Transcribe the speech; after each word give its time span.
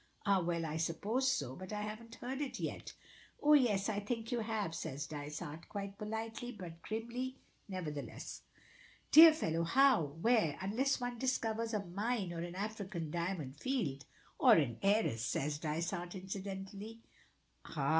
"Ah, 0.25 0.41
well, 0.41 0.65
I 0.65 0.77
suppose 0.77 1.31
so. 1.31 1.55
But 1.55 1.71
I 1.71 1.83
haven't 1.83 2.15
heard 2.15 2.41
it 2.41 2.59
yet." 2.59 2.93
"Oh, 3.39 3.53
yes, 3.53 3.87
I 3.87 3.99
think 3.99 4.31
you 4.31 4.39
have," 4.39 4.73
says 4.73 5.05
Dysart, 5.05 5.69
quite 5.69 5.99
politely, 5.99 6.51
but 6.51 6.81
grimly, 6.81 7.35
nevertheless. 7.69 8.41
"Dear 9.11 9.31
fellow, 9.31 9.61
how? 9.63 10.05
where? 10.19 10.57
unless 10.59 10.99
one 10.99 11.19
discovers 11.19 11.75
a 11.75 11.85
mine 11.85 12.33
or 12.33 12.39
an 12.39 12.55
African 12.55 13.11
diamond 13.11 13.57
field?" 13.57 14.05
"Or 14.39 14.53
an 14.53 14.79
heiress," 14.81 15.23
says 15.23 15.59
Dysart, 15.59 16.15
incidentally. 16.15 17.03
"Hah! 17.63 17.89